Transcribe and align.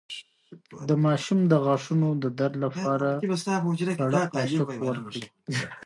د 0.89 0.91
ماشوم 1.05 1.39
د 1.51 1.53
غاښونو 1.65 2.09
د 2.23 2.25
درد 2.39 2.55
لپاره 2.65 3.07
سړه 4.09 4.23
قاشق 4.35 4.67
ورکړئ 4.85 5.23